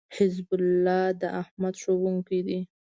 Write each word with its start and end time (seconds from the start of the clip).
حزب 0.15 0.47
الله 0.59 1.05
داحمد 1.23 1.73
ښوونکی 1.81 2.39
دی 2.47 2.59